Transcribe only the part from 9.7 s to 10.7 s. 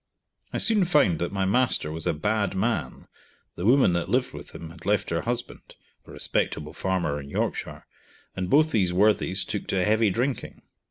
heavy drinking.